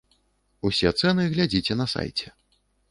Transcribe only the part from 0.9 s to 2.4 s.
цэны глядзіце на сайце.